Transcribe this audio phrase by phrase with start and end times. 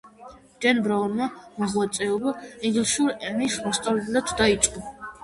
[0.63, 1.27] დენ ბრაუნმა
[1.63, 2.31] მოღვაწეობა
[2.71, 4.83] ინგლისური ენის მასწავლებლად დაიწყო.